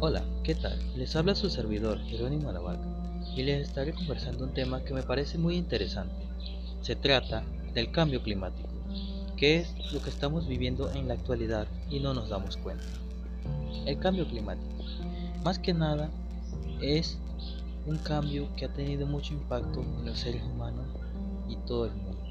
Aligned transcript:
Hola, 0.00 0.22
¿qué 0.44 0.54
tal? 0.54 0.78
Les 0.96 1.16
habla 1.16 1.34
su 1.34 1.50
servidor, 1.50 1.98
Jerónimo 2.04 2.50
Alavaca, 2.50 2.86
y 3.34 3.42
les 3.42 3.66
estaré 3.66 3.92
conversando 3.92 4.44
un 4.44 4.54
tema 4.54 4.84
que 4.84 4.94
me 4.94 5.02
parece 5.02 5.38
muy 5.38 5.56
interesante. 5.56 6.14
Se 6.82 6.94
trata 6.94 7.42
del 7.74 7.90
cambio 7.90 8.22
climático, 8.22 8.68
que 9.36 9.56
es 9.56 9.74
lo 9.92 10.00
que 10.00 10.10
estamos 10.10 10.46
viviendo 10.46 10.88
en 10.92 11.08
la 11.08 11.14
actualidad 11.14 11.66
y 11.90 11.98
no 11.98 12.14
nos 12.14 12.28
damos 12.28 12.56
cuenta. 12.58 12.84
El 13.86 13.98
cambio 13.98 14.28
climático, 14.28 14.84
más 15.42 15.58
que 15.58 15.74
nada, 15.74 16.10
es 16.80 17.18
un 17.84 17.98
cambio 17.98 18.54
que 18.54 18.66
ha 18.66 18.72
tenido 18.72 19.04
mucho 19.04 19.34
impacto 19.34 19.80
en 19.82 20.06
los 20.06 20.16
seres 20.16 20.44
humanos 20.44 20.86
y 21.48 21.56
todo 21.66 21.86
el 21.86 21.92
mundo. 21.94 22.22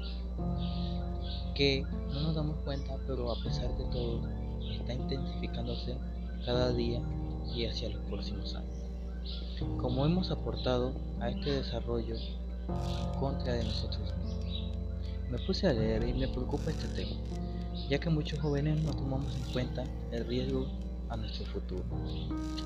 Que 1.54 1.84
no 2.14 2.22
nos 2.22 2.34
damos 2.34 2.56
cuenta, 2.64 2.96
pero 3.06 3.30
a 3.30 3.42
pesar 3.42 3.68
de 3.76 3.84
todo, 3.92 4.22
está 4.72 4.94
intensificándose 4.94 5.98
cada 6.46 6.72
día 6.72 7.02
y 7.54 7.66
hacia 7.66 7.88
los 7.88 8.02
próximos 8.04 8.54
años. 8.54 8.78
Como 9.78 10.06
hemos 10.06 10.30
aportado 10.30 10.92
a 11.20 11.30
este 11.30 11.50
desarrollo 11.52 12.14
en 12.16 13.20
contra 13.20 13.54
de 13.54 13.64
nosotros 13.64 14.12
mismos. 14.22 14.72
Me 15.30 15.38
puse 15.38 15.66
a 15.66 15.72
leer 15.72 16.08
y 16.08 16.14
me 16.14 16.28
preocupa 16.28 16.70
este 16.70 16.88
tema, 16.88 17.16
ya 17.88 17.98
que 17.98 18.08
muchos 18.10 18.38
jóvenes 18.38 18.82
no 18.82 18.92
tomamos 18.92 19.34
en 19.34 19.52
cuenta 19.52 19.84
el 20.12 20.26
riesgo 20.26 20.66
a 21.08 21.16
nuestro 21.16 21.44
futuro. 21.46 21.84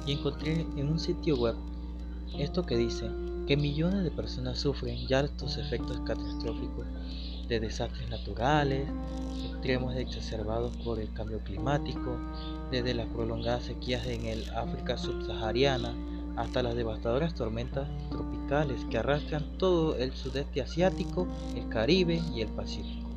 Y 0.06 0.12
encontré 0.12 0.52
en 0.76 0.88
un 0.88 0.98
sitio 0.98 1.36
web 1.36 1.56
esto 2.38 2.64
que 2.64 2.76
dice 2.76 3.08
que 3.46 3.56
millones 3.56 4.04
de 4.04 4.10
personas 4.10 4.58
sufren 4.58 5.06
ya 5.06 5.20
estos 5.20 5.58
efectos 5.58 6.00
catastróficos 6.06 6.86
de 7.48 7.60
desastres 7.60 8.08
naturales, 8.08 8.88
extremos 9.50 9.94
exacerbados 9.96 10.76
por 10.78 11.00
el 11.00 11.12
cambio 11.12 11.40
climático, 11.40 12.16
desde 12.70 12.94
las 12.94 13.06
prolongadas 13.08 13.64
sequías 13.64 14.06
en 14.06 14.26
el 14.26 14.48
África 14.54 14.96
subsahariana 14.96 15.94
hasta 16.36 16.62
las 16.62 16.74
devastadoras 16.74 17.34
tormentas 17.34 17.88
tropicales 18.10 18.84
que 18.86 18.98
arrastran 18.98 19.58
todo 19.58 19.96
el 19.96 20.12
sudeste 20.12 20.62
asiático, 20.62 21.28
el 21.54 21.68
Caribe 21.68 22.22
y 22.34 22.40
el 22.40 22.48
Pacífico. 22.48 23.10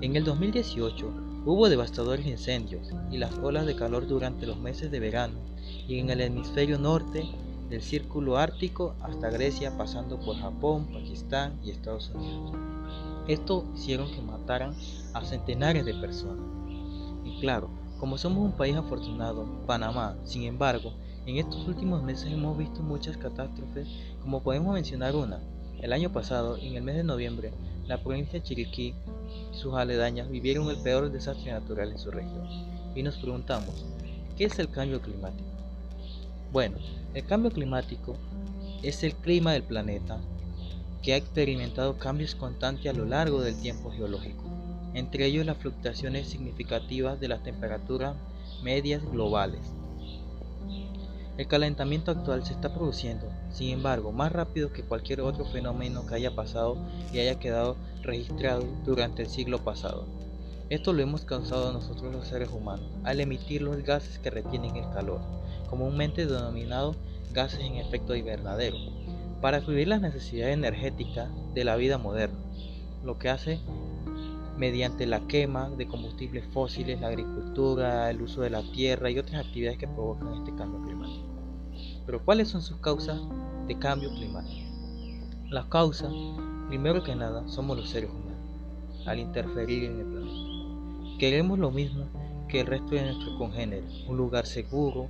En 0.00 0.16
el 0.16 0.24
2018 0.24 1.10
hubo 1.46 1.68
devastadores 1.68 2.26
incendios 2.26 2.90
y 3.10 3.18
las 3.18 3.32
olas 3.38 3.66
de 3.66 3.76
calor 3.76 4.06
durante 4.06 4.46
los 4.46 4.58
meses 4.58 4.90
de 4.90 5.00
verano 5.00 5.38
y 5.86 5.98
en 5.98 6.10
el 6.10 6.20
hemisferio 6.20 6.78
norte 6.78 7.24
del 7.68 7.82
círculo 7.82 8.38
ártico 8.38 8.94
hasta 9.00 9.30
Grecia 9.30 9.76
pasando 9.76 10.18
por 10.18 10.36
Japón, 10.36 10.86
Pakistán 10.92 11.58
y 11.64 11.70
Estados 11.70 12.10
Unidos. 12.14 12.52
Esto 13.26 13.64
hicieron 13.74 14.10
que 14.10 14.22
mataran 14.22 14.74
a 15.12 15.24
centenares 15.24 15.84
de 15.84 15.94
personas. 15.94 16.46
Y 17.24 17.38
claro, 17.40 17.68
como 17.98 18.16
somos 18.16 18.44
un 18.44 18.52
país 18.52 18.76
afortunado, 18.76 19.44
Panamá, 19.66 20.16
sin 20.24 20.44
embargo, 20.44 20.92
en 21.26 21.36
estos 21.36 21.66
últimos 21.68 22.02
meses 22.02 22.32
hemos 22.32 22.56
visto 22.56 22.80
muchas 22.80 23.16
catástrofes, 23.18 23.88
como 24.22 24.42
podemos 24.42 24.72
mencionar 24.72 25.14
una. 25.14 25.40
El 25.80 25.92
año 25.92 26.10
pasado, 26.10 26.56
en 26.56 26.74
el 26.74 26.82
mes 26.82 26.96
de 26.96 27.04
noviembre, 27.04 27.52
la 27.86 28.02
provincia 28.02 28.38
de 28.38 28.42
Chiriquí 28.42 28.94
y 29.52 29.56
sus 29.56 29.74
aledañas 29.74 30.30
vivieron 30.30 30.68
el 30.70 30.78
peor 30.78 31.10
desastre 31.10 31.52
natural 31.52 31.92
en 31.92 31.98
su 31.98 32.10
región. 32.10 32.48
Y 32.94 33.02
nos 33.02 33.16
preguntamos, 33.18 33.84
¿qué 34.36 34.44
es 34.44 34.58
el 34.58 34.70
cambio 34.70 35.02
climático? 35.02 35.57
Bueno, 36.50 36.78
el 37.12 37.26
cambio 37.26 37.50
climático 37.50 38.16
es 38.82 39.02
el 39.02 39.14
clima 39.14 39.52
del 39.52 39.64
planeta 39.64 40.18
que 41.02 41.12
ha 41.12 41.16
experimentado 41.16 41.98
cambios 41.98 42.34
constantes 42.34 42.86
a 42.86 42.96
lo 42.96 43.04
largo 43.04 43.42
del 43.42 43.60
tiempo 43.60 43.90
geológico, 43.90 44.44
entre 44.94 45.26
ellos 45.26 45.44
las 45.44 45.58
fluctuaciones 45.58 46.26
significativas 46.26 47.20
de 47.20 47.28
las 47.28 47.42
temperaturas 47.42 48.16
medias 48.62 49.02
globales. 49.10 49.60
El 51.36 51.46
calentamiento 51.46 52.10
actual 52.10 52.44
se 52.44 52.54
está 52.54 52.72
produciendo, 52.72 53.30
sin 53.52 53.68
embargo, 53.68 54.10
más 54.10 54.32
rápido 54.32 54.72
que 54.72 54.82
cualquier 54.82 55.20
otro 55.20 55.44
fenómeno 55.44 56.06
que 56.06 56.14
haya 56.14 56.34
pasado 56.34 56.78
y 57.12 57.18
haya 57.18 57.38
quedado 57.38 57.76
registrado 58.02 58.64
durante 58.86 59.22
el 59.22 59.28
siglo 59.28 59.58
pasado. 59.58 60.06
Esto 60.70 60.92
lo 60.92 61.02
hemos 61.02 61.24
causado 61.24 61.72
nosotros 61.72 62.12
los 62.12 62.26
seres 62.26 62.48
humanos 62.50 62.90
al 63.04 63.20
emitir 63.20 63.62
los 63.62 63.82
gases 63.84 64.18
que 64.18 64.30
retienen 64.30 64.76
el 64.76 64.90
calor, 64.90 65.20
comúnmente 65.68 66.26
denominados 66.26 66.96
gases 67.32 67.60
en 67.60 67.76
efecto 67.76 68.14
invernadero, 68.14 68.76
para 69.40 69.60
cubrir 69.60 69.88
las 69.88 70.00
necesidades 70.00 70.54
energéticas 70.54 71.28
de 71.54 71.64
la 71.64 71.76
vida 71.76 71.98
moderna, 71.98 72.38
lo 73.04 73.18
que 73.18 73.28
hace 73.28 73.60
mediante 74.56 75.06
la 75.06 75.20
quema 75.20 75.70
de 75.70 75.86
combustibles 75.86 76.44
fósiles, 76.52 77.00
la 77.00 77.08
agricultura, 77.08 78.10
el 78.10 78.20
uso 78.20 78.40
de 78.40 78.50
la 78.50 78.62
tierra 78.62 79.10
y 79.10 79.18
otras 79.18 79.46
actividades 79.46 79.78
que 79.78 79.86
provocan 79.86 80.34
este 80.34 80.54
cambio 80.56 80.82
climático. 80.82 81.26
Pero 82.04 82.24
¿cuáles 82.24 82.48
son 82.48 82.62
sus 82.62 82.78
causas 82.78 83.20
de 83.68 83.78
cambio 83.78 84.10
climático? 84.10 84.66
Las 85.50 85.66
causas, 85.66 86.12
primero 86.68 87.04
que 87.04 87.14
nada, 87.14 87.48
somos 87.48 87.76
los 87.76 87.88
seres 87.88 88.10
humanos, 88.10 89.06
al 89.06 89.20
interferir 89.20 89.84
en 89.84 90.00
el 90.00 90.06
planeta. 90.06 91.18
Queremos 91.18 91.58
lo 91.58 91.70
mismo 91.70 92.06
que 92.48 92.60
el 92.60 92.66
resto 92.66 92.94
de 92.94 93.02
nuestros 93.04 93.36
congéneres, 93.36 94.04
un 94.08 94.16
lugar 94.16 94.46
seguro, 94.46 95.08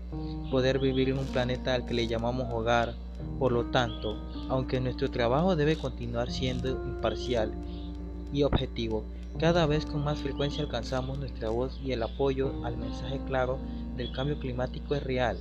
poder 0.50 0.78
vivir 0.78 1.09
en 1.10 1.19
un 1.19 1.26
planeta 1.26 1.75
al 1.75 1.87
que 1.87 1.94
le 1.94 2.06
llamamos 2.06 2.53
hogar. 2.53 2.94
Por 3.38 3.53
lo 3.53 3.65
tanto, 3.66 4.16
aunque 4.49 4.81
nuestro 4.81 5.10
trabajo 5.10 5.56
debe 5.56 5.76
continuar 5.76 6.31
siendo 6.31 6.69
imparcial 6.69 7.53
y 8.32 8.43
objetivo, 8.43 9.04
cada 9.38 9.66
vez 9.66 9.87
con 9.87 10.03
más 10.03 10.19
frecuencia 10.19 10.62
alcanzamos 10.62 11.19
nuestra 11.19 11.50
voz 11.50 11.78
y 11.84 11.93
el 11.93 12.03
apoyo 12.03 12.53
al 12.65 12.76
mensaje 12.76 13.21
claro 13.26 13.59
del 13.97 14.10
cambio 14.12 14.38
climático 14.41 14.97
es 14.97 15.03
real. 15.05 15.38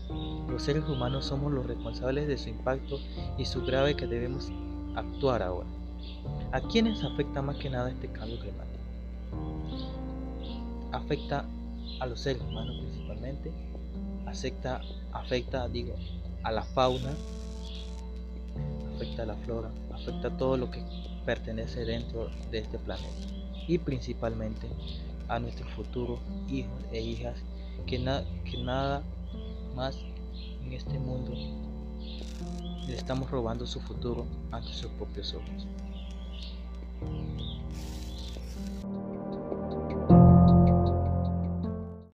Los 0.49 0.63
seres 0.63 0.87
humanos 0.87 1.25
somos 1.25 1.51
los 1.51 1.65
responsables 1.65 2.27
de 2.27 2.37
su 2.37 2.49
impacto 2.49 2.99
y 3.39 3.45
su 3.45 3.63
grave 3.65 3.95
que 3.95 4.05
debemos 4.05 4.51
actuar 4.95 5.41
ahora. 5.41 5.67
¿A 6.51 6.61
quiénes 6.61 7.03
afecta 7.03 7.41
más 7.41 7.57
que 7.57 7.69
nada 7.69 7.89
este 7.89 8.07
cambio 8.07 8.39
climático? 8.39 8.77
Afecta 10.91 11.45
a 11.99 12.05
los 12.05 12.19
seres 12.19 12.41
humanos 12.41 12.77
principalmente, 12.79 13.51
afecta, 14.25 14.81
afecta 15.11 15.67
digo, 15.67 15.95
a 16.43 16.51
la 16.51 16.63
fauna, 16.63 17.13
afecta 18.95 19.23
a 19.23 19.25
la 19.25 19.35
flora, 19.35 19.69
afecta 19.93 20.29
a 20.29 20.37
todo 20.37 20.57
lo 20.57 20.71
que 20.71 20.83
pertenece 21.25 21.85
dentro 21.85 22.29
de 22.51 22.59
este 22.59 22.77
planeta 22.79 23.07
y 23.67 23.77
principalmente 23.77 24.67
a 25.27 25.39
nuestros 25.39 25.69
futuros 25.71 26.19
hijos 26.49 26.71
e 26.91 27.01
hijas 27.01 27.35
que, 27.85 27.97
que 28.45 28.57
nada 28.63 29.03
más 29.75 29.97
en 30.65 30.73
este 30.73 30.97
mundo 30.99 31.33
le 32.87 32.95
estamos 32.95 33.29
robando 33.29 33.67
su 33.67 33.81
futuro 33.81 34.25
ante 34.51 34.73
sus 34.73 34.89
propios 34.91 35.33
ojos. 35.33 35.67